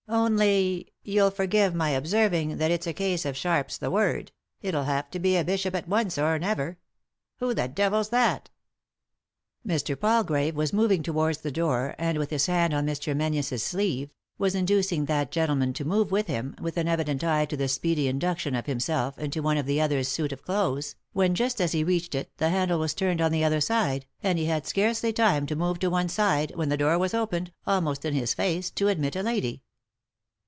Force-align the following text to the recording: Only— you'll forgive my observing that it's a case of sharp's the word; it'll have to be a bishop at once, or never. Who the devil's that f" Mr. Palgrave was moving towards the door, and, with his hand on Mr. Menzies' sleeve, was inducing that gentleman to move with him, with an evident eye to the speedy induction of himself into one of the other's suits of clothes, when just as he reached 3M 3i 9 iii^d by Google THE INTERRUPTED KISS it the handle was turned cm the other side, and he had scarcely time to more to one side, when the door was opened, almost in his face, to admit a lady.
Only— 0.09 0.91
you'll 1.05 1.31
forgive 1.31 1.73
my 1.73 1.91
observing 1.91 2.57
that 2.57 2.69
it's 2.69 2.85
a 2.85 2.91
case 2.91 3.23
of 3.25 3.37
sharp's 3.37 3.77
the 3.77 3.89
word; 3.89 4.33
it'll 4.61 4.83
have 4.83 5.09
to 5.11 5.19
be 5.19 5.37
a 5.37 5.43
bishop 5.45 5.73
at 5.73 5.87
once, 5.87 6.17
or 6.17 6.37
never. 6.37 6.77
Who 7.37 7.53
the 7.53 7.69
devil's 7.69 8.09
that 8.09 8.49
f" 9.65 9.71
Mr. 9.71 9.97
Palgrave 9.97 10.53
was 10.53 10.73
moving 10.73 11.01
towards 11.01 11.37
the 11.37 11.51
door, 11.51 11.95
and, 11.97 12.17
with 12.17 12.29
his 12.29 12.47
hand 12.47 12.73
on 12.73 12.85
Mr. 12.85 13.15
Menzies' 13.15 13.63
sleeve, 13.63 14.09
was 14.37 14.53
inducing 14.53 15.05
that 15.05 15.31
gentleman 15.31 15.71
to 15.73 15.85
move 15.85 16.11
with 16.11 16.27
him, 16.27 16.55
with 16.59 16.75
an 16.75 16.89
evident 16.89 17.23
eye 17.23 17.45
to 17.45 17.55
the 17.55 17.69
speedy 17.69 18.09
induction 18.09 18.53
of 18.53 18.65
himself 18.65 19.17
into 19.17 19.41
one 19.41 19.55
of 19.57 19.65
the 19.65 19.79
other's 19.79 20.09
suits 20.09 20.33
of 20.33 20.43
clothes, 20.43 20.95
when 21.13 21.33
just 21.35 21.61
as 21.61 21.71
he 21.71 21.85
reached 21.85 22.11
3M 22.11 22.17
3i 22.17 22.17
9 22.17 22.19
iii^d 22.19 22.25
by 22.25 22.25
Google 22.25 22.27
THE 22.27 22.27
INTERRUPTED 22.27 22.27
KISS 22.27 22.33
it 22.33 22.37
the 22.37 22.49
handle 22.57 22.79
was 22.79 22.93
turned 22.93 23.19
cm 23.21 23.31
the 23.31 23.43
other 23.45 23.61
side, 23.61 24.05
and 24.21 24.37
he 24.37 24.45
had 24.45 24.67
scarcely 24.67 25.13
time 25.13 25.45
to 25.45 25.55
more 25.55 25.75
to 25.77 25.89
one 25.89 26.09
side, 26.09 26.51
when 26.55 26.67
the 26.67 26.77
door 26.77 26.97
was 26.99 27.13
opened, 27.13 27.53
almost 27.65 28.03
in 28.03 28.13
his 28.13 28.33
face, 28.33 28.69
to 28.71 28.89
admit 28.89 29.15
a 29.15 29.23
lady. 29.23 29.61